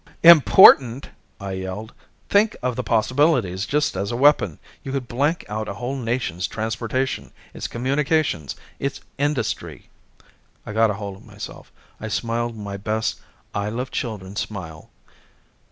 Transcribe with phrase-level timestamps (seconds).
[0.23, 1.93] "Important?" I yelled.
[2.27, 4.57] "Think of the possibilities just as a weapon!
[4.81, 9.89] You could blank out a whole nation's transportation, its communications, its industry"
[10.65, 11.71] I got hold of myself.
[11.99, 13.21] I smiled my best
[13.53, 14.89] I love children smile.